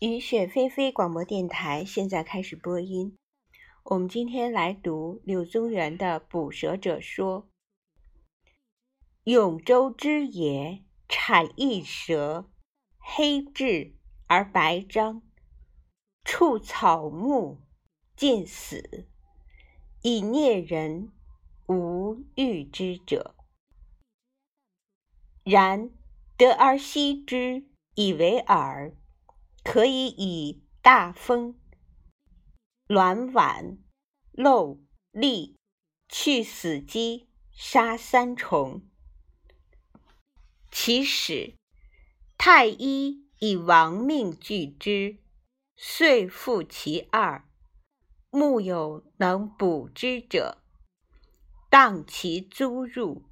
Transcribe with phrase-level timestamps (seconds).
[0.00, 3.18] 雨雪霏霏广播电台现在开始播音。
[3.82, 7.42] 我们今天来读柳宗元的《捕蛇者说》
[9.24, 12.50] ：“永州之野，产一蛇，
[12.96, 13.94] 黑质
[14.26, 15.20] 而白章，
[16.24, 17.58] 触草木，
[18.16, 19.06] 尽死，
[20.00, 21.12] 以啮人，
[21.66, 23.34] 无欲之者。
[25.44, 25.90] 然
[26.38, 28.94] 得而息之，以为饵，
[29.64, 31.58] 可以以大风。”
[32.88, 33.78] 卵碗、
[34.32, 34.80] 漏
[35.12, 35.56] 利，
[36.08, 38.82] 去死鸡，杀三虫。
[40.72, 41.54] 其始，
[42.36, 45.18] 太医以亡命拒之，
[45.76, 47.48] 遂复其二。
[48.30, 50.62] 木有能补之者，
[51.68, 53.24] 当其租入。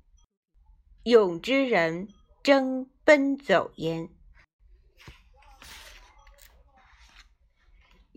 [1.05, 2.09] 勇之人
[2.43, 4.11] 争奔走焉。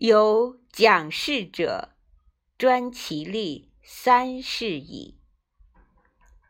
[0.04, 1.94] 有讲事者，
[2.58, 5.20] 专其力三世矣。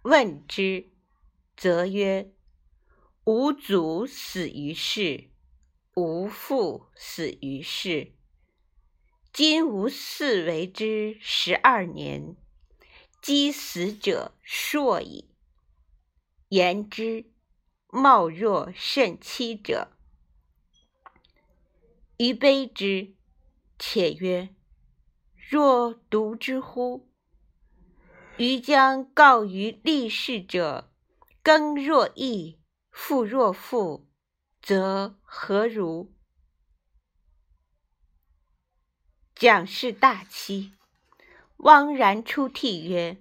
[0.04, 0.90] 问之，
[1.54, 2.32] 则曰
[3.24, 5.28] ：“吾祖死于世，
[5.96, 8.14] 吾父死于世。
[9.34, 12.34] 今吾嗣为之十二年，
[13.20, 15.28] 积死者硕矣。
[16.48, 17.30] 言之，
[17.88, 19.92] 貌若甚戚者，
[22.16, 23.14] 于悲之。”
[23.84, 24.55] 且曰
[25.50, 27.11] ：“若独之乎？
[28.36, 30.92] 余将告于立世者：
[31.42, 32.61] 耕若易，
[32.92, 34.08] 复若负，
[34.62, 36.14] 则何如？”
[39.34, 40.74] 蒋氏大欺，
[41.56, 43.20] 汪然出涕曰：“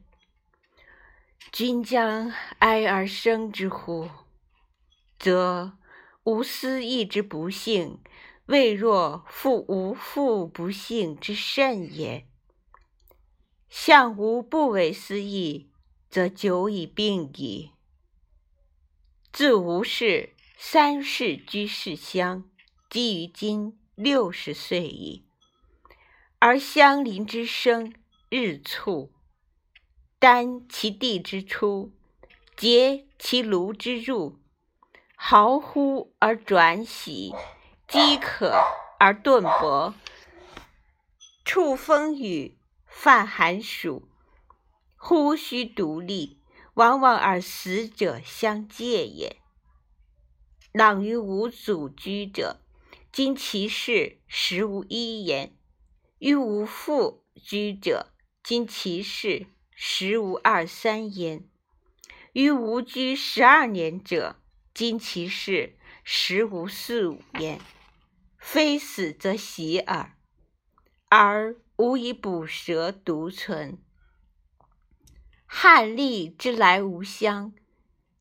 [1.52, 4.08] 君将哀而生之乎？
[5.18, 5.80] 则
[6.26, 8.00] 吾思义之不幸。”
[8.48, 12.28] 未若复无父不幸之甚也。
[13.70, 15.70] 相吾不为斯义，
[16.10, 17.72] 则久已病矣。
[19.32, 22.50] 自吾氏三世居士乡，
[22.90, 25.24] 积于今六十岁矣。
[26.40, 27.94] 而相邻之生
[28.28, 29.14] 日促，
[30.20, 31.94] 瞻其地之出，
[32.58, 34.38] 竭其庐之入，
[35.16, 37.34] 嚎呼而转徙。
[37.92, 38.54] 饥渴
[39.00, 39.94] 而顿薄，
[41.44, 44.08] 触风雨，犯寒暑，
[44.96, 46.40] 呼须独立，
[46.76, 49.42] 往往而死者相介也。
[50.72, 52.62] 朗于无祖居者，
[53.12, 55.50] 今其事实无一言；
[56.20, 61.42] 于无父居者，今其事实无二三焉；
[62.32, 64.38] 于无居十二年者，
[64.74, 67.60] 今其事实无四五焉。
[68.42, 70.18] 非死则喜耳，
[71.08, 73.78] 而吾以捕蛇独存。
[75.46, 77.54] 汉吏之来无乡，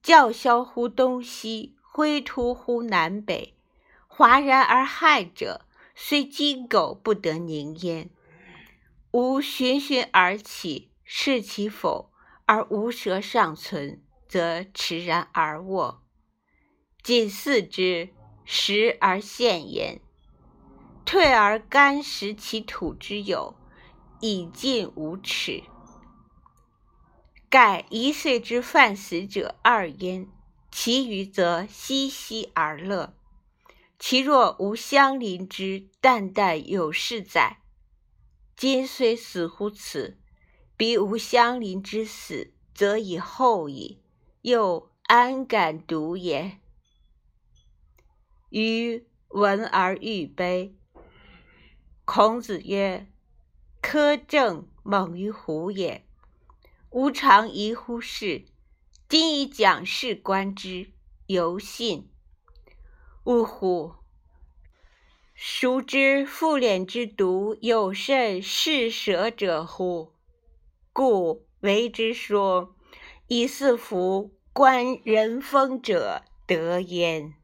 [0.03, 3.57] 叫嚣乎东西，挥突乎南北，
[4.07, 5.67] 哗然而骇者，
[5.97, 8.11] 虽鸡狗不得宁焉。
[9.13, 12.13] 吾循循而起，视其否，
[12.45, 16.05] 而无蛇尚存，则驰然而卧。
[17.03, 18.11] 仅似之，
[18.45, 20.01] 食而现焉。
[21.11, 23.57] 退而干食其土之有，
[24.21, 25.65] 以尽无耻。
[27.49, 30.29] 盖一岁之犯死者二焉，
[30.71, 33.13] 其余则嬉嬉而乐。
[33.99, 37.61] 其若无相邻之，淡淡有事哉？
[38.57, 40.17] 今虽死乎此，
[40.77, 44.01] 彼无相邻之死，则以后矣，
[44.43, 46.61] 又安敢独也？
[48.51, 50.77] 余闻而欲悲。
[52.13, 53.07] 孔子曰
[53.81, 56.05] ：“苛政猛于虎也。
[56.91, 58.47] 吾常疑乎是，
[59.09, 60.91] 今以讲事观之，
[61.29, 62.11] 犹信。
[63.23, 63.93] 呜呼！
[65.37, 70.13] 孰知复脸之毒有甚嗜蛇者乎？
[70.93, 72.75] 故为之说，
[73.29, 77.35] 以四服观人风者得焉。”